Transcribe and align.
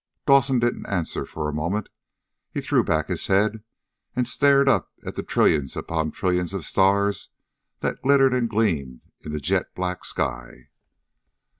Dawson 0.25 0.57
didn't 0.57 0.87
answer 0.87 1.27
for 1.27 1.47
a 1.47 1.53
moment. 1.53 1.87
He 2.49 2.59
threw 2.59 2.83
back 2.83 3.07
his 3.07 3.27
head 3.27 3.63
and 4.15 4.27
stared 4.27 4.67
up 4.67 4.91
at 5.05 5.13
the 5.13 5.21
trillions 5.21 5.77
upon 5.77 6.09
trillions 6.09 6.55
of 6.55 6.65
stars 6.65 7.29
that 7.81 8.01
glittered 8.01 8.33
and 8.33 8.49
gleamed 8.49 9.01
in 9.23 9.31
the 9.31 9.39
jet 9.39 9.75
black 9.75 10.03
sky. 10.03 10.69